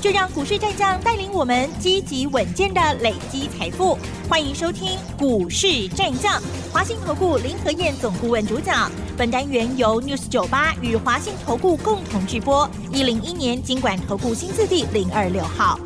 [0.00, 3.98] 就让股市战将带领我们积极稳健的累积财富。
[4.28, 6.40] 欢迎收听股市战将，
[6.72, 8.90] 华信投顾林和燕总顾问主讲。
[9.16, 12.70] 本单元由 News 九八与华信投顾共同直播。
[12.92, 15.76] 一零一年经管投顾新字第零二六号。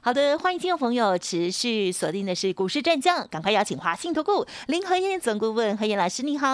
[0.00, 6.48] 好的，欢迎听众朋友持续锁定的是股市战将，赶快邀请华信投顾林和燕总顾问何燕老师，你好。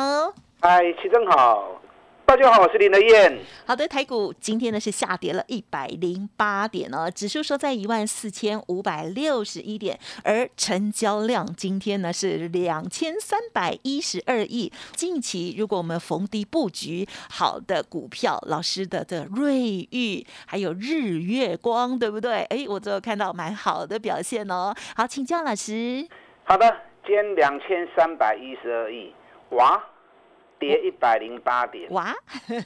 [0.60, 1.80] 嗨，齐正好。
[2.28, 3.38] 大家好，我是林德燕。
[3.66, 14.70] 好的，台股今天呢是下跌了一百零八点哦，指数收在一万四千五百六十一点，而成交量今天呢是两千三百一十二亿。
[14.94, 22.42] 近期如果我们逢低布局好的股票，老师的的瑞玉还有日月光，对不对？
[22.50, 24.74] 哎，我都有看到蛮好的表现哦。
[24.94, 26.06] 好，请教老师。
[26.44, 29.14] 好的，今天两千三百一十二亿，
[29.52, 29.82] 哇！
[30.58, 32.14] 跌一百零八点，哇，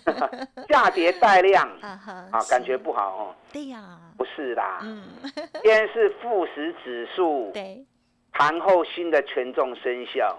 [0.68, 3.34] 下跌带量， 啊，感觉不好哦。
[3.52, 5.02] 对呀，不是啦，嗯，
[5.34, 7.84] 今天是富时指数， 对，
[8.32, 10.38] 盘后新的权重生效，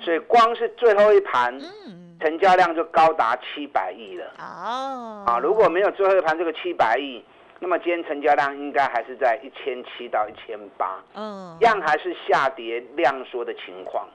[0.00, 4.34] 所以光是最后一盘，嗯，成交量就高达七百亿了。
[4.38, 7.24] 哦，啊，如果没有最后一盘这个七百亿，
[7.60, 14.08] 那么今天成交量应该还是在一千七到一千八，嗯，一样还是下跌量缩的情况。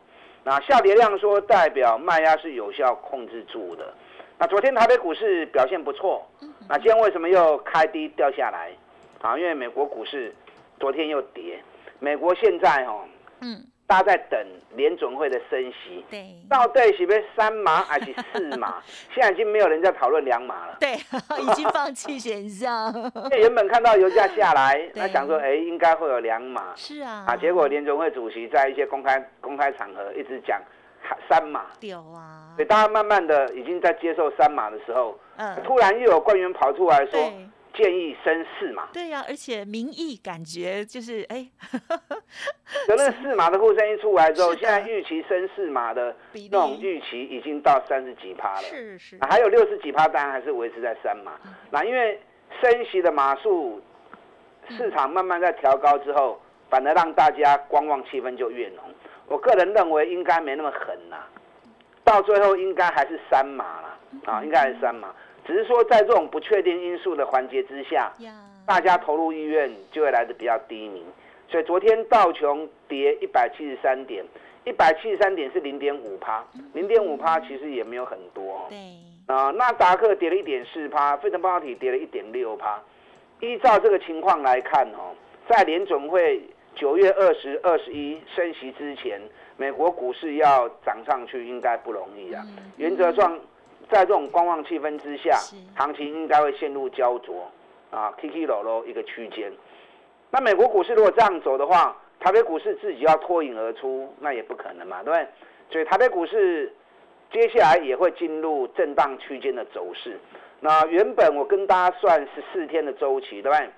[0.46, 3.92] 那下跌量说代表卖压是有效控制住的。
[4.38, 6.24] 那昨天台北股市表现不错，
[6.70, 8.72] 那今天为什么又开低掉下来？
[9.22, 10.36] 啊，因为美国股市
[10.80, 11.60] 昨天又跌，
[12.00, 13.02] 美国现在哦，
[13.42, 13.66] 嗯。
[13.88, 14.40] 大家在等
[14.76, 18.82] 联准会的升息，对，到底是不是三码还是四码？
[19.14, 20.94] 现在已经没有人在讨论两码了，对，
[21.40, 22.92] 已经放弃选项。
[23.38, 30.60] 原本看到油价下来，那想说，哎，应该会有两码，是啊，啊，结果联准会主席在一些公开公开场合一直讲
[31.30, 37.32] 三码，有啊，所以大家慢慢的已经在接受三码的时候，嗯，突然又有官员跑出来说。
[37.76, 41.46] 建议升四码，对呀，而且民意感觉就是哎，
[42.88, 51.34] 有那个四码的呼声一出来之后，现在预期升四码的那种预期已经到三十几趴了，是是，还有六十几趴，当然还是维持在三码。
[51.70, 52.20] 那因为
[52.62, 53.82] 升息的码数，
[54.70, 58.84] 市场慢慢在调高之后，反而让大家观望气氛就越浓。
[59.28, 61.18] 我个人认为应该没那么狠呐，
[62.04, 65.14] 到最后应该还是三码了啊，应该还是三码。
[65.46, 68.12] 只是说，在这种不确定因素的环节之下，
[68.66, 71.06] 大家投入意愿就会来的比较低迷。
[71.48, 74.26] 所以昨天道琼跌一百七十三点，
[74.66, 78.66] 一百七十三点是零点五趴，零点五趴其实也没有很多。
[78.70, 78.78] 对
[79.28, 82.82] 啊，纳达克跌了一点四趴，费城半导体跌了一点六趴。
[83.40, 85.14] 依照这个情况来看，哦，
[85.48, 86.42] 在联总会
[86.74, 89.22] 九月二十二十一升息之前，
[89.58, 92.44] 美国股市要涨上去应该不容易啊。
[92.78, 93.40] 原则上。
[93.90, 95.38] 在这种观望气氛之下，
[95.76, 97.50] 行情应该会陷入焦灼
[97.92, 99.52] 啊，K K 落落一个区间。
[100.32, 105.28] 那美国股市如果这样走的话，台北股市自己要脱颖而出，那也不可能嘛，对不对？
[105.70, 106.74] 所以台北股市
[107.32, 110.20] 接下来也会进入震荡区间的走势。
[110.60, 113.70] 那原本我跟大家算十四天的周期，对不对？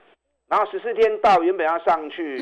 [0.48, 2.38] 然后十四天到原本要上去，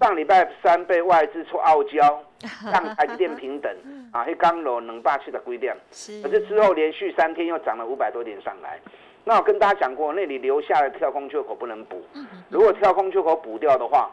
[0.00, 2.22] 上礼拜三被外资出傲娇，
[2.72, 3.72] 让台积电平等。
[4.12, 5.72] 啊，黑刚楼能霸气的规定，
[6.22, 8.80] 可是之后连续三天又涨了五百多点上来。
[9.24, 12.04] 那我跟大家讲过，那里留下的跳空缺口不能补，
[12.48, 14.10] 如果跳空缺口补掉的话，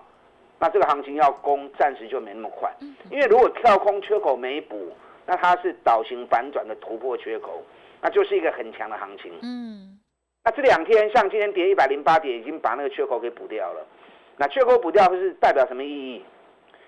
[0.59, 2.71] 那这个行情要攻暂时就没那么快，
[3.09, 4.91] 因为如果跳空缺口没补，
[5.25, 7.63] 那它是倒型反转的突破缺口，
[8.01, 9.31] 那就是一个很强的行情。
[9.41, 9.99] 嗯。
[10.45, 13.85] 那这两天像今天跌一百零八点，已经把那个缺口给补掉了。
[14.35, 16.25] 那缺口补掉是代表什么意义？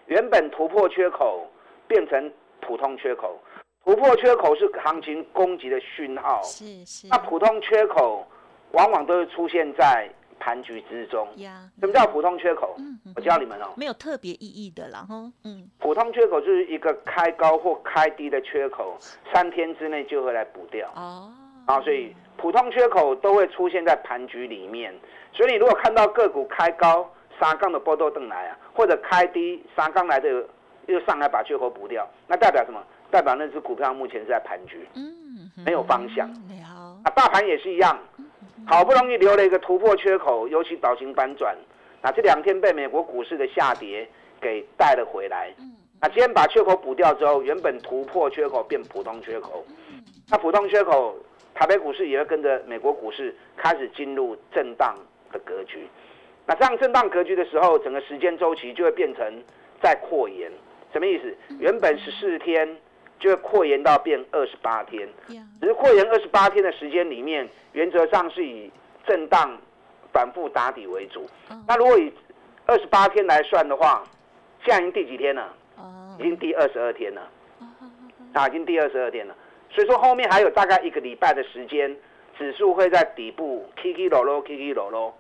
[0.08, 1.50] 原本突破缺口
[1.88, 3.40] 变成普通缺口，
[3.86, 6.42] 突破缺口是行情攻击的讯号。
[6.44, 7.08] 是是。
[7.08, 8.28] 那普通缺口
[8.74, 11.26] 往往都会出现在盘局之中。
[11.38, 12.76] 呀什么叫普通缺口？
[13.16, 13.74] 我教你们哦。
[13.78, 15.66] 没有特别意义的，然后嗯。
[15.80, 18.98] 普通缺口就是一个开高或开低的缺口，
[19.34, 20.92] 三天之内就会来补掉。
[20.94, 21.32] 哦。
[21.68, 22.14] 啊，所以。
[22.38, 24.94] 普通缺口都会出现在盘局里面，
[25.32, 27.10] 所以你如果看到个股开高
[27.40, 30.46] 三杠的波动灯来啊，或者开低三杠来的
[30.88, 32.82] 又上来把缺口补掉，那代表什么？
[33.12, 36.28] 代表那只股票目前是在盘局，嗯，没有方向。
[37.04, 37.98] 啊，大盘也是一样，
[38.68, 41.56] 好不容易留了一个突破缺口，尤其倒型反转，
[42.02, 44.08] 那这两天被美国股市的下跌
[44.42, 45.54] 给带了回来。
[45.60, 49.64] 嗯，那今天把缺口补掉之后，原本突破缺口变普通缺口，
[50.30, 51.16] 那普通缺口。
[51.56, 54.94] 台北股市也会跟着美国股市开始进入震荡
[55.32, 55.88] 的格局。
[56.46, 59.42] 那这样震荡格局的时候，整个时间周期就会变成
[59.82, 60.52] 在扩延。
[60.94, 61.36] 什么意思？
[61.60, 62.78] 原本十四天
[63.20, 65.08] 就会扩延到变二十八天，
[65.60, 68.72] 只是扩延二十八天的时间里面，原则上是以
[69.08, 69.58] 震荡
[70.14, 71.26] 反复打底为主。
[71.68, 72.14] 那如果以
[72.66, 74.04] 二十八天来算的话，
[74.64, 75.54] 现在已经第几天了？
[76.20, 77.22] 已经第二十二天了。
[78.34, 79.36] 啊，已经第二十二天了。
[79.76, 81.94] 所以说后面还有大概一个礼拜的时间，
[82.38, 85.14] 指数会在底部 K K 落落 K K 落落，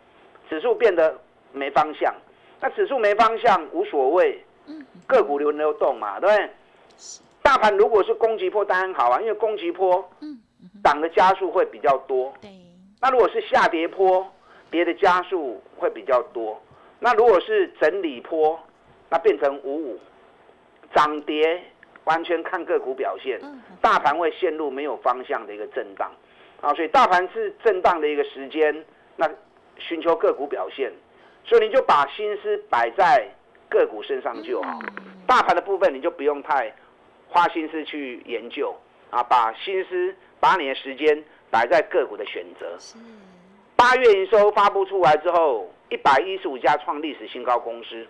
[0.50, 1.20] 指数变得
[1.52, 2.16] 没方向。
[2.62, 4.42] 那指数没方向无所谓，
[5.06, 6.50] 个股流流动嘛，对不对？
[7.44, 10.10] 大盘如果是攻击波当然好啊，因为攻击波，
[10.84, 12.34] 涨的加速会比较多。
[13.02, 14.26] 那如果是下跌坡，
[14.72, 16.60] 跌的加速会比较多。
[17.00, 18.60] 那如果是整理坡，
[19.10, 20.00] 那变成五五，
[20.96, 21.62] 涨跌
[22.06, 23.40] 完全看个股表现。
[23.82, 26.12] 大盘会陷入没有方向的一个震荡，
[26.62, 28.84] 啊，所以大盘是震荡的一个时间，
[29.16, 29.30] 那
[29.78, 30.92] 寻求个股表现，
[31.44, 33.28] 所以你就把心思摆在
[33.70, 34.80] 个股身上就好。
[35.28, 36.74] 大盘的部分你就不用太
[37.28, 38.76] 花心思去研究，
[39.12, 42.78] 啊，把心思把你的时间摆在个股的选择。
[43.76, 45.70] 八月营收发布出来之后。
[45.90, 48.08] 一百一十五家创历史新高公司，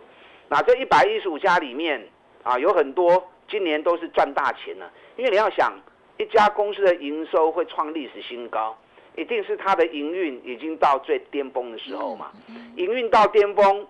[0.47, 2.01] 那这一百一十五家里面
[2.41, 4.91] 啊，有很多今年都是赚大钱了。
[5.17, 5.73] 因为你要想，
[6.17, 8.77] 一家公司的营收会创历史新高，
[9.15, 12.31] 一定是它的营运已经到最巅峰的时候嘛。
[12.75, 13.85] 营运到巅峰，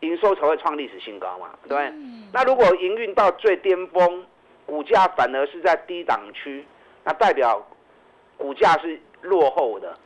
[0.00, 1.92] 营收才会创历史新高嘛，对不对？
[2.32, 4.24] 那如果营运到最巅峰，
[4.66, 6.64] 股价反而是在低档区，
[7.04, 7.64] 那代表
[8.36, 9.96] 股价是落后的。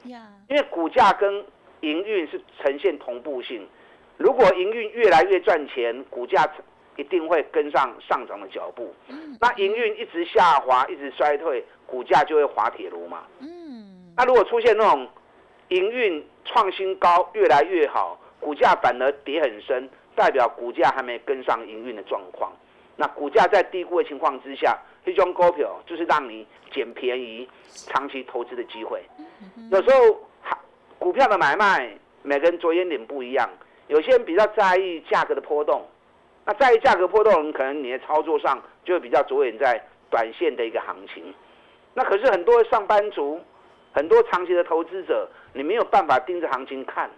[0.48, 1.44] 因为股价跟
[1.80, 3.66] 营运是呈现同步性，
[4.16, 6.48] 如果营运越来越赚钱，股价
[6.96, 8.94] 一定会跟上上涨的脚步。
[9.40, 13.24] 那营运一直下滑，一直衰退，股价就会滑铁卢嘛。
[13.40, 14.12] 嗯。
[14.16, 15.08] 那如果出现那种
[15.68, 22.52] 营运创新高，越来越好，股价反而跌很深，代表股价还没跟上营运的状况。
[22.96, 29.02] 那股价在低估的情况之下，这种股票就是让你捡便宜、长期投资的机会。
[29.70, 30.20] 有时候。
[30.98, 33.48] 股票的买卖，每个人着眼点不一样。
[33.86, 35.86] 有些人比较在意价格的波动，
[36.46, 39.78] 那在意价格波动，可能你的操作上就会比较着眼在
[40.08, 41.34] 短线的一个行情。
[41.92, 43.40] 那可是很多上班族，
[43.92, 47.10] 很多长期的投资者，你没有办法盯着行情看。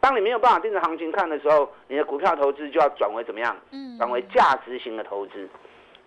[0.00, 3.56] 当你没有办法盯着行情看的时候，你的股票投资就要转为怎么样？
[3.70, 5.48] 嗯，转为价值型的投资。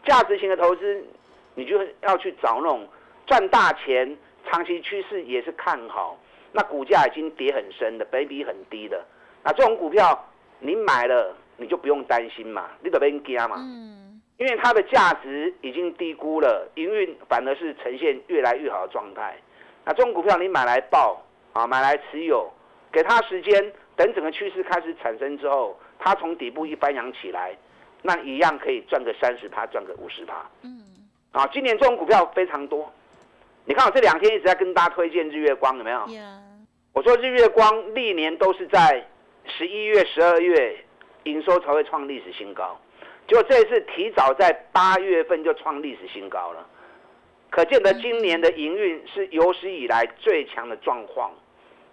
[0.06, 1.04] 价值型的投资，
[1.56, 2.88] 你就要去找那种
[3.26, 4.16] 赚大钱、
[4.46, 6.16] 长期趋势也是看好。
[6.52, 9.04] 那股价已经跌很深的，本比很低的，
[9.44, 10.24] 那这种股票
[10.60, 19.36] 你买了，你就不用担心嘛，你得别惊嘛，嗯，因为它的价值已经低估了，营运反而是呈现越来越好的状态。
[19.84, 21.24] 那这种股票你买来报
[21.54, 22.52] 啊，买来持有，
[22.92, 27.56] 给它时间，等整个趋势开始产生之后，它从底部一翻扬起来，
[28.02, 30.82] 那一样可以赚个三十趴，赚个五十趴，嗯，
[31.32, 32.92] 啊，今年这种股票非常多。
[33.66, 36.06] 你看我这两天一直在跟大家推荐日月光，有没有？
[36.94, 39.06] 我说日月光历年都是在
[39.46, 40.86] 十一月、十二月
[41.28, 42.80] 营收才会创历史新高，
[43.28, 46.66] 结果这一次提早在八月份就创历史新高了，
[47.50, 51.30] 可见得今年的营运是有史以来最强的状况。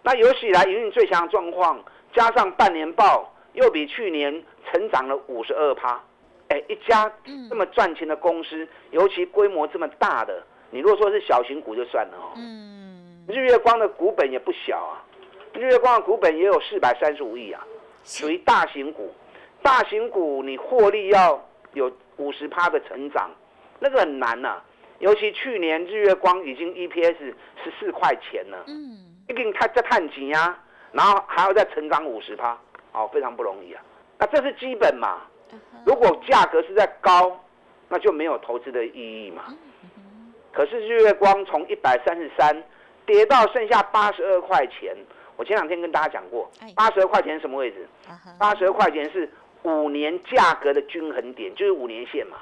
[0.02, 1.82] 那有史以来营运最强的状况，
[2.14, 6.00] 加上半年报又比去年成长了五十二趴，
[6.48, 7.10] 哎，一家
[7.48, 10.42] 这么赚钱的公司，尤其规模这么大的。
[10.70, 15.02] 你如果说是小型股就算了哦，嗯，日月光的股本也不小啊，
[15.54, 17.66] 日月光的股本也有四百三十五亿啊，
[18.04, 19.12] 属于大型股。
[19.64, 21.42] 大型股你获利要
[21.72, 23.30] 有五十趴的成长，
[23.80, 24.60] 那个很难呐。
[24.98, 27.16] 尤其去年日月光已经 EPS
[27.64, 30.54] 十四块钱了，嗯，一定它在探底呀，
[30.92, 32.58] 然后还要再成长五十趴，
[32.92, 33.82] 哦，非常不容易啊。
[34.18, 35.22] 那这是基本嘛，
[35.86, 37.34] 如果价格是在高，
[37.88, 39.44] 那就没有投资的意义嘛。
[40.52, 42.62] 可是日月光从一百三十三
[43.06, 44.94] 跌到剩下八十二块钱，
[45.36, 47.88] 我前两天跟大家讲过，八十二块钱什么位置？
[48.38, 49.28] 八十二块钱是
[49.64, 52.38] 五年价格的均衡点，就是五年线嘛。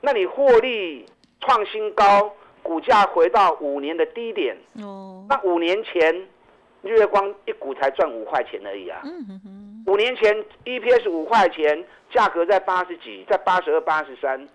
[0.00, 1.06] 那你获利
[1.40, 6.14] 创新高，股价回到五年的低点，哦，那五年前
[6.82, 9.02] 日月光一股才赚五块钱而已啊。
[9.86, 14.48] 五年前 EPS 五块钱，价格在八十几，在八十二、八十三。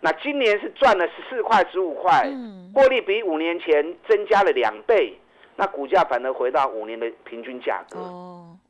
[0.00, 2.30] 那今年是赚了十四块、十五块，
[2.74, 5.18] 获利比五年前增加了两倍，
[5.60, 7.98] 那股价反而回到五年的平均价格，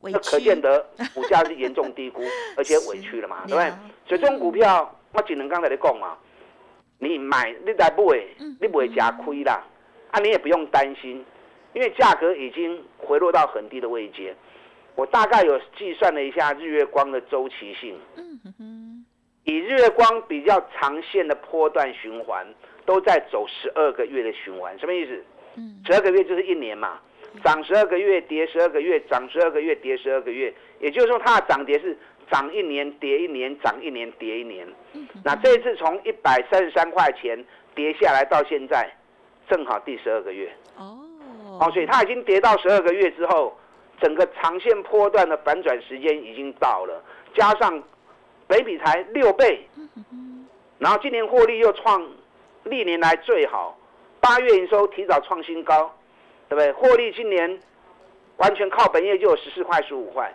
[0.01, 2.23] 那可见得股价是严重低估，
[2.57, 3.69] 而且委屈了嘛，对不对？
[4.07, 6.17] 所以这种股票，我只能刚才你讲嘛，
[6.97, 8.25] 你买你来买，
[8.59, 9.63] 你不会吃亏啦。
[10.09, 11.23] 啊，你也不用担心，
[11.73, 14.35] 因为价格已经回落到很低的位阶。
[14.95, 17.95] 我大概有计算了一下日月光的周期性，
[19.43, 22.47] 以日月光比较长线的波段循环，
[22.83, 25.23] 都在走十二个月的循环，什么意思？
[25.85, 26.99] 十二个月就是一年嘛，
[27.43, 31.97] 涨十二个月，跌十二个月，涨十二个月，跌十二个月，也就是说它的涨跌是
[32.31, 34.67] 涨一年，跌一年，涨一年，跌一年。
[35.23, 37.43] 那这一次从一百三十三块钱
[37.75, 38.89] 跌下来到现在，
[39.49, 40.51] 正好第十二个月。
[40.77, 40.99] 哦，
[41.59, 43.57] 哦，所以它已经跌到十二个月之后。
[44.01, 47.03] 整个长线波段的反转时间已经到了，
[47.35, 47.83] 加上
[48.47, 49.67] 北比才六倍，
[50.77, 52.09] 然后今年获利又创
[52.63, 53.77] 历年来最好，
[54.19, 55.93] 八月营收提早创新高，
[56.47, 56.71] 对不对？
[56.73, 57.59] 获利今年
[58.37, 60.33] 完全靠本业就有十四块十五块，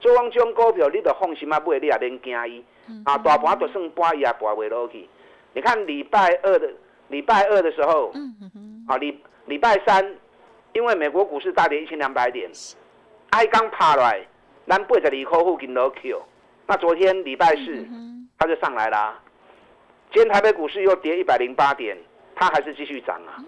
[0.00, 2.64] 做汪这种股票你得放心啊，不会你也连惊伊，
[3.04, 5.08] 啊大盘都剩八亿也拔未落去。
[5.52, 6.70] 你看礼拜二的
[7.08, 8.12] 礼拜二的时候，
[8.88, 10.14] 啊礼礼拜三，
[10.72, 12.50] 因为美国股市大跌一千两百点。
[13.30, 14.26] 挨刚爬来，
[14.66, 16.22] 咱八十二块附近都 Q。
[16.66, 17.86] 那昨天礼拜四，
[18.38, 19.20] 它就上来啦。
[20.12, 21.96] 今天台北股市又跌一百零八点，
[22.36, 23.42] 它还是继续涨啊。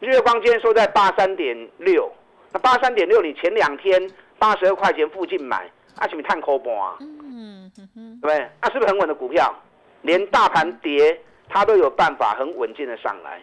[0.00, 2.12] 日月光今天收在八三点六，
[2.52, 6.96] 那八三点六，你前两天八十二块钱附近买，啊是不是探空盘啊？
[7.00, 7.72] 嗯
[8.20, 8.38] 对不对？
[8.60, 9.54] 啊是不是很稳的股票？
[10.02, 13.40] 连大盘跌，它都有办法很稳健的上来，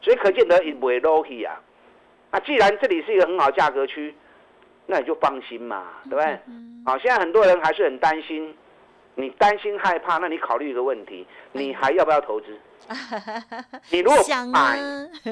[0.00, 1.60] 所以可见得不会落去啊。
[2.30, 4.14] 那既然这里是一个很好价格区。
[4.86, 6.38] 那你就放心嘛，对不对？
[6.84, 8.54] 好，现在很多人还是很担心，
[9.14, 12.48] 你担心害怕，那你考虑一个问题，你还要不要投资？
[13.90, 14.18] 你如果
[14.52, 14.78] 买，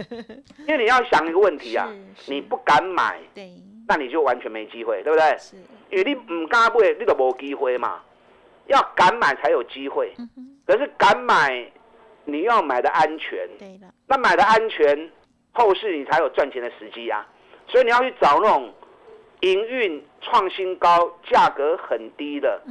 [0.67, 1.89] 因为你要想一个问题啊，
[2.27, 3.53] 你不敢买，对，
[3.89, 5.37] 那你就完全没机会，对不对？
[5.39, 5.57] 是，
[5.91, 8.01] 因为你唔敢买，你都冇机会嘛。
[8.67, 10.15] 要敢买才有机会，
[10.67, 11.71] 可是敢买，
[12.25, 13.87] 你要买的安全，对的。
[14.07, 15.11] 那买的安全，
[15.53, 17.27] 后市你才有赚钱的时机啊。
[17.69, 18.73] 所以你要去找那种。
[19.43, 22.63] 营运创新高，价格很低的，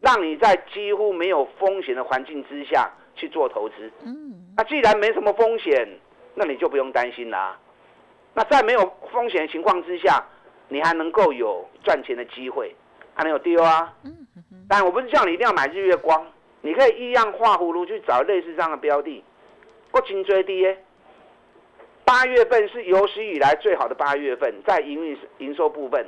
[0.00, 3.92] 让你在几乎没有风险的环境之下去做投资。
[4.56, 5.86] 那既然没什么风险，
[6.34, 7.58] 那你就不用担心啦。
[8.32, 8.80] 那在没有
[9.12, 10.24] 风险的情况之下，
[10.68, 12.74] 你还能够有赚钱的机会，
[13.14, 13.92] 还能有丢啊。
[14.68, 16.26] 但我不是叫你一定要买日月光，
[16.60, 19.22] 你可以一样画葫芦去找类似这样的标的，
[19.90, 20.78] 不紧追低耶。
[22.04, 26.06] 八月份是有史以来最好的八月份，在营运营收部分，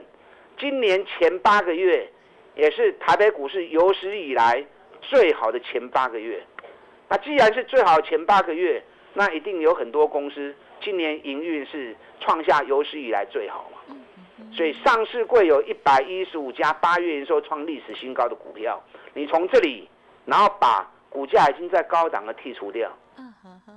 [0.59, 2.09] 今年前八个月
[2.55, 4.65] 也是台北股市有史以来
[5.03, 6.43] 最好的前八个月。
[7.11, 13.95] 那既然是最好的前八个月，那一定有很多公司今年营运是创下有史以来最好嘛。
[14.55, 19.87] 所以上市柜有一百一十五家八月营收创历史新高的股票，你从这里，
[20.25, 22.91] 然后把股价已经在高档的剔除掉，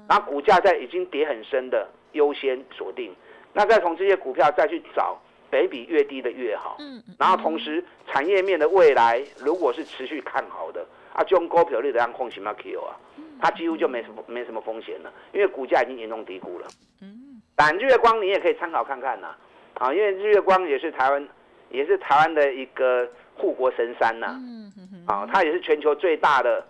[0.08, 1.90] 然后股价在已经跌很深的。
[2.14, 3.12] 优先锁定，
[3.54, 6.76] 那再从这些股票再去找北比越低的越好。
[6.78, 12.94] 嗯，然后同时产业面的未来如果是持续看好的，啊，就用股票率的样控型嘛 Q 啊，
[13.42, 16.68] 它几乎就没什么没什么风险了，因为股价已经严重低估了。
[17.02, 19.36] 嗯，但日月光你也可以参考看看呐，
[19.76, 21.28] 啊，因为日月光也是台湾
[21.70, 24.36] 也是台湾的一个护国神山呐。
[24.40, 24.72] 嗯
[25.08, 26.66] 啊，它也是全球最大的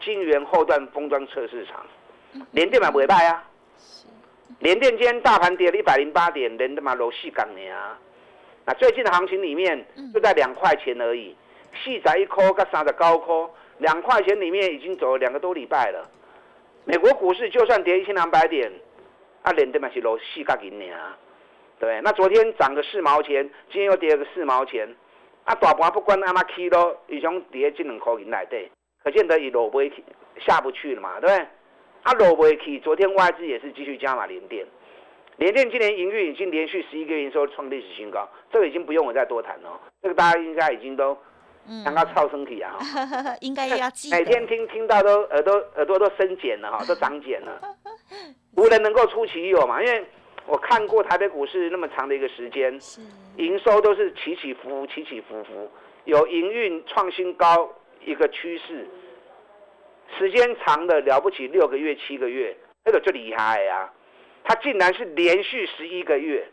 [0.00, 1.84] 晶圆后段封装测试场，
[2.52, 3.44] 连电买不会败啊。
[4.60, 7.98] 联电今天大盘跌了一百零八点，连他妈楼细港呢啊！
[8.64, 11.36] 那最近的行情里面就在两块钱而已，
[11.84, 16.10] 细仔一颗跟三的高科，两块钱里面已经走了两个多礼拜了。
[16.84, 18.70] 美国股市就算跌一千两百点，
[19.42, 21.16] 啊，连他妈是楼细港银啊，
[21.78, 24.88] 对那昨天涨个四毛钱，今天又跌了个四毛钱，
[25.44, 28.70] 啊，大盘不管阿妈起咯，已经跌这两块银来对，
[29.02, 30.04] 可见得已落不去，
[30.38, 31.46] 下不去了嘛，对不对？
[32.04, 34.64] 啊，罗维奇，昨天外资也是继续加码联电，
[35.38, 41.18] 联电今年营运已经连续十一个月收创历史新高，这个已经不用我再多谈了，这个大家应该已经都
[41.84, 42.76] 刚刚超身体啊，
[43.40, 47.60] 应该要记，每天听听到都耳朵耳朵都生茧了哈， 都长茧了，
[48.56, 50.04] 无人能够出其右嘛，因为
[50.46, 52.78] 我看过台北股市那么长的一个时间，
[53.36, 55.70] 营收都是起起伏伏，起起伏伏，
[56.04, 57.68] 有营运创新高
[58.04, 58.88] 一个趋势。
[60.16, 63.90] 时间长的了不起，六个月、七个月，那个就厉害呀！
[64.44, 66.46] 它竟然是连续十一个月，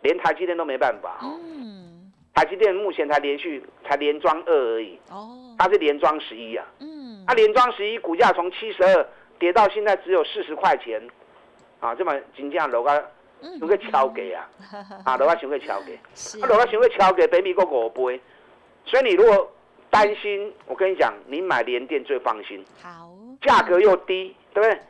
[0.00, 1.18] 连台积电都没办法。
[1.22, 1.89] 嗯，
[2.34, 4.98] 台积电目前才连续才连装二而已。
[5.10, 6.64] 哦，它是连装十一啊。
[6.80, 9.08] 嗯，它连装十一，股价从七十二
[9.38, 11.00] 跌到现在只有四十块钱，
[11.80, 12.94] 啊，这么金价楼价
[13.58, 14.48] 想去敲给啊，
[15.04, 15.94] 啊，楼价想去敲给，
[16.42, 17.26] 啊，楼价想去敲给？
[17.26, 18.20] 北米国五倍，
[18.84, 19.50] 所以你如果。
[19.92, 23.10] 担心，我跟你讲，你买联电最放心，好，
[23.42, 24.80] 价格又低，对不对？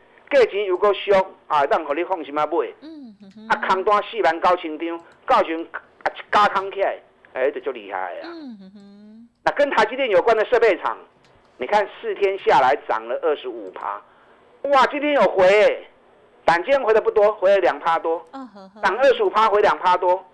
[0.44, 1.11] 价钱又够俗
[1.47, 2.52] 啊，让互你放心啊买。
[2.82, 3.16] 嗯
[3.49, 6.99] 啊，空单四万九千张，到时阵啊加空起来，
[7.33, 8.25] 哎，这就足厉害啊！
[8.25, 10.99] 嗯哼哼，那跟台积电有关的设备厂，
[11.59, 14.03] 你看四天下来涨了二十五趴，
[14.63, 15.89] 哇，今天有回、欸，
[16.45, 18.25] 但今天回的不多，回了两趴多，
[18.83, 20.25] 涨二十五趴回两趴多，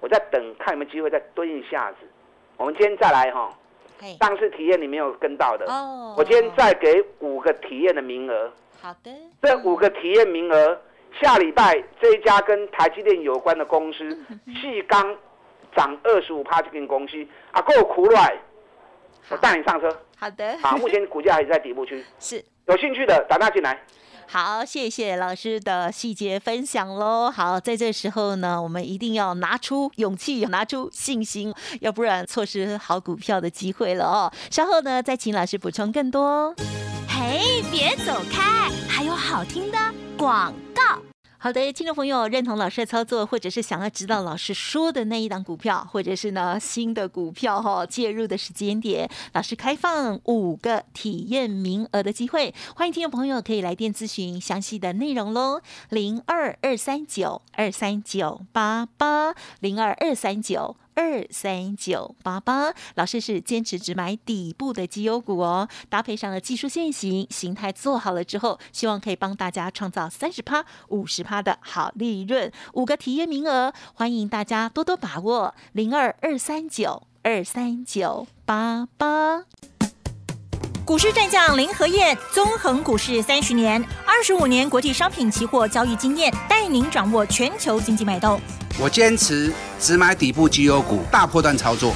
[0.00, 1.98] 我在等看有没有机会再蹲一下子。
[2.56, 3.52] 我们今天再来哈，
[4.20, 9.10] 上次体验你没有跟到的，哦，我今天再给五个体验的名额，好的，
[9.42, 10.80] 这五个体验名额，
[11.20, 14.18] 下礼拜这一家跟台积电有关的公司，
[14.60, 15.16] 细钢
[15.76, 18.36] 涨二十五趴这间公司，啊，够苦来，
[19.28, 20.76] 我带你上车好的，好！
[20.76, 22.44] 目前股价还在底部区， 是。
[22.66, 23.80] 有兴趣的打电话进来。
[24.28, 27.28] 好，谢谢老师的细节分享喽。
[27.28, 34.30] 好，在这时候呢，我们一定要拿出勇气，拿出信心，要不然错失好股票的机会了哦。
[34.50, 36.54] 稍后呢，再请老师补充更多哦。
[37.08, 39.78] 嘿，别走开，还有好听的
[40.16, 41.09] 广告。
[41.42, 60.76] 好的，听众朋友，认同老师的操作，或者是想要知道老师说的那一档股票，或者是呢新的股票哈、介入的时间点，老师开放五个体验名额的机会，欢迎听众朋友可以来电咨询详细的内容喽，零二二三九二三九八八零二二三九。
[61.00, 72.52] 二三九八八，老师是坚持只买底部的绩优股哦，搭配上了技术线型，形态做好了之后，希望可以帮大家创造三十趴、五十趴的好利润。
[72.74, 75.54] 五个体验名额，欢迎大家多多把握。
[75.72, 79.44] 零二二三九二三九八八。
[80.84, 88.38] 股市战将林和燕，纵横股市三十年，二十五年国际商品期货交易经验，带您掌握全球经济脉动。
[88.82, 91.94] 我坚持只买底部绩优股，大破段操作。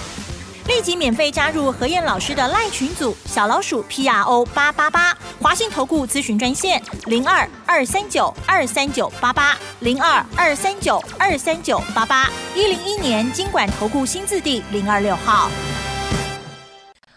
[0.66, 15.50] 立即免费加入何燕老师的赖群组，小老鼠 P R O 八八八，华信投顾咨询专线零二二三九二三九八八零二二三九二三九八八，一零一年经管投顾新字第零二六号。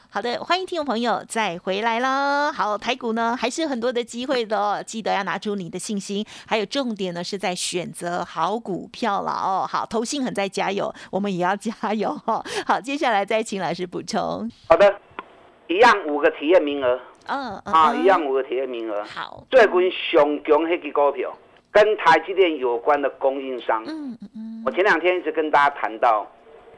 [0.10, 2.52] 好的，欢迎听众朋友再回来啦。
[2.52, 9.67] 好，台股呢还是很多的机会的哦， 记得要拿出你的信心，还有重点呢是在选择好股票了哦。
[9.70, 12.43] 好，投信很在加油，我们也要加油哦。
[12.65, 14.50] 好，接下来再请老师补充。
[14.70, 15.00] 好的，
[15.67, 19.04] 一样五个体验名额嗯嗯啊，嗯一样五个体验名额。
[19.04, 21.32] 好，最近上强迄支股票，
[21.70, 23.84] 跟台积电有关的供应商。
[23.86, 26.26] 嗯嗯嗯，我前两天一直跟大家谈到，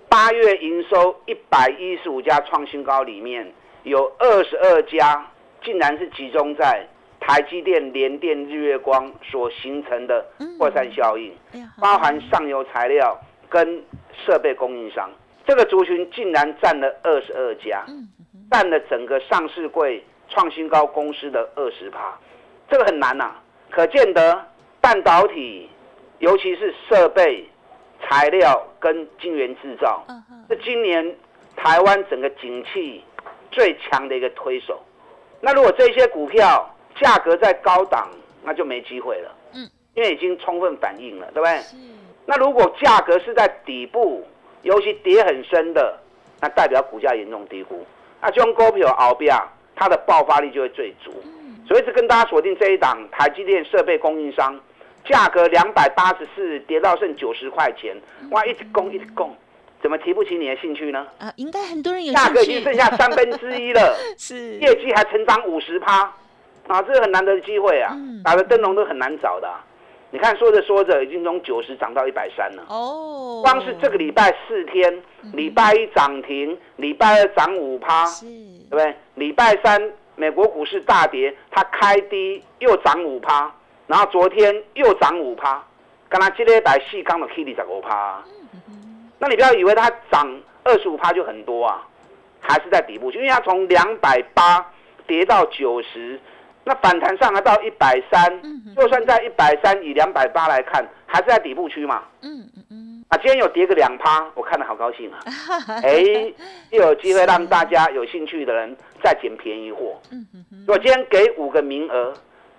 [0.10, 3.50] 八月营收一百一十五家创新高里面，
[3.84, 5.26] 有二十二家
[5.64, 6.86] 竟然是集中在
[7.20, 10.26] 台积电、联电、日月光所形成的
[10.58, 11.32] 扩散效应，
[11.80, 13.16] 包含上游材料
[13.48, 13.84] 跟
[14.26, 15.10] 设备供应商，
[15.46, 17.86] 这个族群竟然占了二十二家，
[18.50, 22.18] 占了整个上市柜创新高公司的二十趴，
[22.70, 23.36] 这个很难呐、
[23.70, 24.48] 可见得
[24.82, 25.70] 半导体，
[26.20, 27.49] 尤其是设备、
[28.02, 30.06] 材料跟晶圆制造，
[30.50, 31.16] 是今年
[31.56, 33.04] 台湾整个景气
[33.52, 34.82] 最强的一个推手。
[35.42, 38.10] 那如果这些股票价格在高档，
[38.44, 39.36] 那就没机会了。
[39.54, 41.58] 嗯，因为已经充分反映了，对不对？
[41.60, 41.76] 是，
[42.26, 44.26] 那如果价格是在底部，
[44.64, 45.98] 尤其跌很深的，
[46.42, 47.86] 那代表股价严重低估。
[48.22, 49.36] 那这种股票后边，
[49.76, 51.12] 它的爆发力就会最足。
[51.68, 54.60] 所以一直跟大家锁定这一档台积电设备供应商，
[55.06, 57.96] 价格两百八十四跌到剩九十块钱，
[58.32, 59.36] 哇，一直供一直供，
[59.82, 61.08] 怎么提不起你的兴趣呢？
[61.18, 62.34] 啊，应该很多人有价兴趣。
[62.36, 66.02] 格已经剩下 三分之一了，是，业绩还成长五十趴，
[66.68, 67.92] 啊，这是很难得的机会啊。
[67.96, 69.66] 嗯，打的灯笼都很难找的啊、
[70.12, 72.64] 你看说着说着，已经从九十涨到一百三了。
[72.68, 75.02] 哦，光是这个礼拜四天，
[75.34, 78.96] 礼拜一涨停，礼拜二涨五趴，是，对不对？
[79.16, 83.54] 礼拜三美国股市大跌，它开低又涨五趴，
[83.90, 85.64] 然后昨天又涨五趴，
[86.08, 88.24] 刚才这礼拜四刚的 K 里涨五趴，
[89.18, 91.82] 那你不要以为它涨二十五趴就很多啊，
[92.40, 94.64] 还是在底部区，因为它从两百八
[95.08, 96.20] 跌到九十，
[96.66, 98.40] 那反弹上来到一百三，
[98.76, 102.04] 就算在一百三以两百八来看，还是在底部区嘛。
[102.22, 105.18] 嗯嗯嗯，啊，今天有跌个两趴，我看得好高兴啊！
[105.82, 106.32] 哎，
[106.70, 110.00] 又有机会让大家有兴趣的人再捡便宜货。
[110.12, 112.14] 嗯嗯嗯，我今天给五个名额，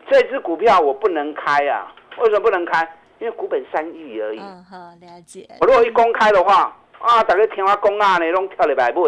[0.08, 1.92] 这只股票我不能开啊！
[2.18, 2.88] 为什么不能开？
[3.18, 4.40] 因为股本三亿而已。
[4.40, 9.00] 嗯好，了解，我如果一公开的话，啊，大家听我讲啊，呢，拢跳礼拜买，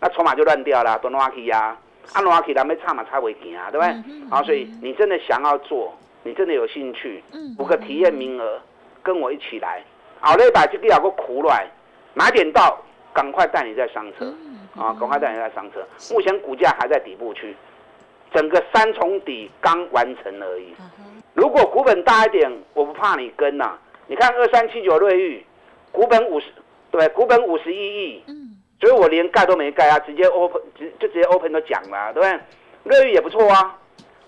[0.00, 1.76] 那筹码就乱掉了，都乱去啊，
[2.12, 3.94] 啊乱去，咱们差嘛差袂行啊，对不对？
[4.06, 8.60] 嗯啊，所以你真的想要做，你真的有兴趣，嗯五个体验名额，
[9.02, 9.82] 跟我一起来。
[10.20, 11.66] 后礼拜这个有个苦来，
[12.14, 12.78] 买点到，
[13.12, 15.82] 赶快带你再上车嗯啊，赶快带你再上车。
[16.12, 17.56] 目前股价还在底部区，
[18.32, 20.74] 整个三重底刚完成而已。
[21.34, 23.78] 如果股本大一点，我不怕你跟呐。
[24.06, 25.44] 你看二三七九瑞玉，
[25.90, 26.46] 股本五十，
[26.90, 32.40] 对，股本五十一亿，嗯，所以我连盖都没盖啊，直接 open 直就直接 open 都讲了，对不对？
[32.84, 33.76] 瑞玉也不错啊，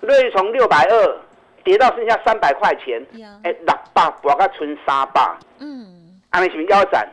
[0.01, 1.17] 瑞玉从六百二
[1.63, 3.01] 跌到剩下三百块钱，
[3.45, 7.09] 哎，六百博个存三百，嗯，安利什么腰斩，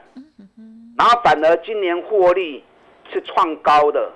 [0.97, 2.63] 然后反而今年获利
[3.13, 4.11] 是创高的，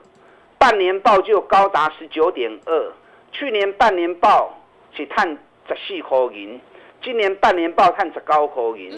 [0.59, 2.93] 半年报就高达十九点二，
[3.31, 4.53] 去年半年报
[4.93, 5.25] 是探
[5.67, 6.59] 十四块银。
[7.01, 8.91] 今年半年报探十高口银，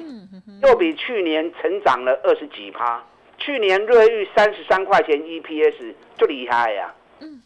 [0.64, 3.02] 又比去年成长了二十几趴。
[3.38, 6.92] 去年瑞昱三十三块钱 EPS 就厉害呀，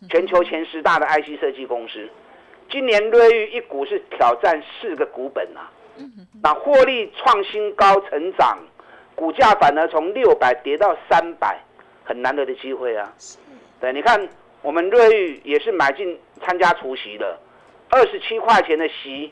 [0.09, 2.09] 全球前十大的 IC 设计公司。
[2.71, 5.69] 今年瑞昱一股是挑战四个股本啊，
[6.41, 8.57] 那获利创新高成长，
[9.13, 11.59] 股价反而从六百跌到三百，
[12.05, 13.13] 很难得的机会啊。
[13.79, 14.27] 对，你看
[14.61, 17.37] 我们瑞玉也是买进参加除夕的，
[17.89, 19.31] 二十七块钱的席。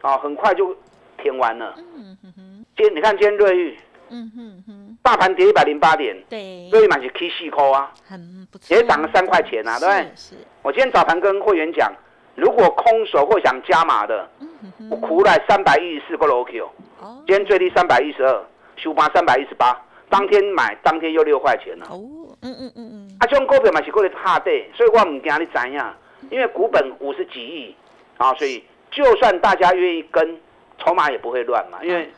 [0.00, 0.76] 啊，很快就
[1.16, 1.76] 填完了。
[1.76, 2.66] 嗯哼哼。
[2.76, 3.78] 今你看今天瑞玉，
[4.08, 10.12] 嗯哼哼，大盘跌一百零八点，对，瑞玉买是 K 四扣啊，很不错，也涨了三块钱啊，对不对？
[10.16, 10.34] 是。
[10.62, 11.92] 我今天早盘跟会员讲，
[12.34, 14.28] 如果空手或想加码的，
[14.90, 16.68] 我苦来三百一十四个 l o Q，
[17.00, 19.80] 哦，今天最低三百一十二，收盘三百一十八，
[20.12, 21.86] 当天买当天又六块钱了。
[21.90, 21.98] 哦，
[22.42, 23.16] 嗯嗯嗯嗯。
[23.18, 25.92] 啊，这种股票嘛是过来怕跌，所以我唔惊你怎样，
[26.30, 27.74] 因为股本五十几亿
[28.18, 28.62] 啊，所以。
[28.94, 30.38] 就算大家愿意跟，
[30.76, 32.10] 筹码也不会乱嘛，因为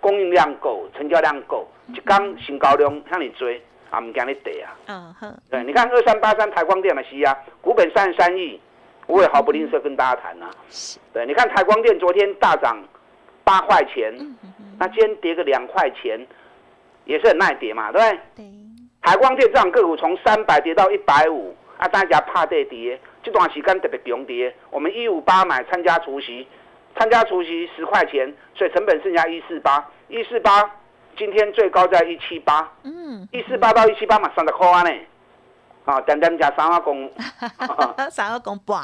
[0.00, 3.60] 供应量够，成交量够，就刚新高量向你追，
[3.90, 4.72] 啊，唔惊你跌啊。
[4.86, 8.58] 嗯哼，对，你看二三八三台光电嘛，是啊，股本三十三亿，
[9.06, 10.48] 我也毫不吝啬跟大家谈呐。
[11.12, 12.82] 对，你看台光电昨天大涨
[13.44, 14.10] 八块钱，
[14.78, 16.18] 那今天跌个两块钱，
[17.04, 18.20] 也是很耐跌嘛，对不对？
[18.36, 18.44] 对。
[19.02, 22.98] 台光电这样个股从三百跌到一百五，啊，大家怕跌跌。
[23.22, 26.46] 这段时间特别强跌，我们一五八买参加除夕，
[26.98, 30.68] 参加除夕十块钱，所以成本剩下一四八，一四八
[31.16, 34.90] 今天最高在一七八，嗯，一四八到一七八嘛，三十块呢，
[35.84, 37.08] 啊，单单加三阿公，
[38.10, 38.76] 三阿公半，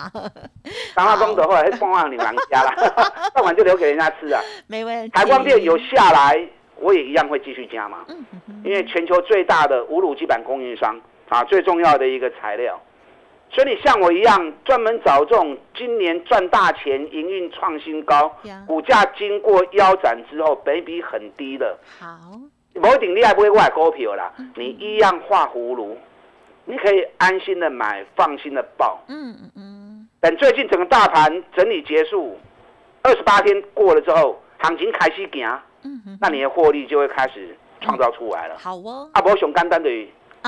[0.94, 5.10] 三阿公的话，那半万你娘家了，半碗就留给人家吃啊， 没问题。
[5.10, 6.48] 台光电有下来，
[6.80, 8.24] 我也一样会继续加嘛，嗯
[8.64, 12.80] 因为全球最大的无卤基板供应商啊，最重要的一个材料。
[13.50, 18.30] 所以你像我一样，专门找这种今年赚大钱、营运创新高、
[18.66, 21.78] 股价经过腰斩之后，本比很低的。
[21.98, 22.06] 好，
[22.74, 25.96] 某一定你还不会外股票啦，你一样画葫芦，
[26.66, 29.02] 你可以安心的买，放心的报。
[29.08, 30.08] 嗯嗯嗯。
[30.20, 32.38] 等最近整个大盘整理结束，
[33.02, 35.58] 二十八天过了之后，行情开始行，
[36.20, 38.56] 那你的获利就会开始创造出来了。
[38.58, 39.08] 好哦。
[39.12, 39.88] 阿伯熊干单的，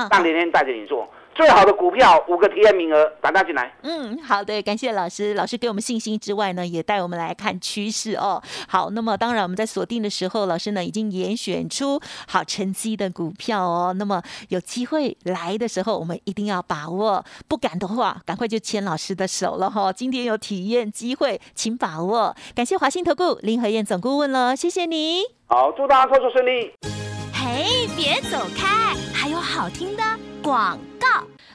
[0.09, 1.07] 让连天带着你做。
[1.33, 3.73] 最好的股票五个体验名额，打大进来。
[3.83, 5.33] 嗯，好的，感谢老师。
[5.33, 8.41] 老师给我们信心之外呢，也带我们来看趋势哦。
[8.67, 13.93] 好，那么当然我们在锁定的时候，老师呢已经严选出好成绩的股票哦。
[13.97, 17.23] 那么有机会来的时候，我们一定要把握。
[17.47, 19.91] 不敢的话，赶快就牵老师的手了哈。
[19.91, 22.35] 今天有体验机会，请把握。
[22.53, 25.21] 感谢华信投顾林和燕总顾问了，谢谢你。
[25.47, 27.10] 好，祝大家操作顺利。
[27.51, 27.65] 哎，
[27.97, 30.03] 别走开，还有好听的
[30.41, 31.07] 广告。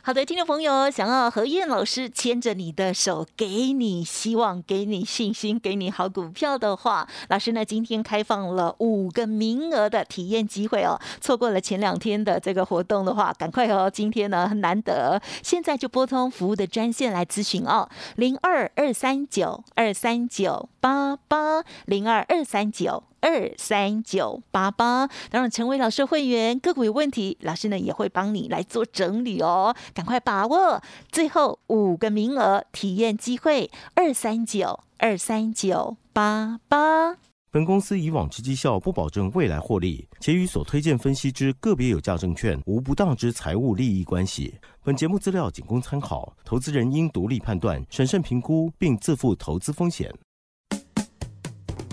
[0.02, 11.00] 好的，听众朋友，想要何燕老师牵着你的手，给你希望，给你信心，给你好股票的话，老师呢今天开放了五个名额的体验机会哦。
[11.22, 23.02] 错过了前两天的这个活动的话，赶快哦，今天呢很难得，现在就拨通服务的专线来咨询哦，零二二三九二三九八八零二二三九。
[23.26, 37.16] 二三九八八，当然成为老师会员，个股有问题，老师呢也会帮你来做整理哦，赶快把握最后五个名额体验机会，二三九二三九八八。
[37.50, 44.54] 本公司以往之绩效不保证未来获利，且与所推荐分析之个别有价证券无不当之财务利益关系。
[44.84, 50.14] 本节目资料仅供参考，投资人应独立判断、审慎评估，并自负投资风险。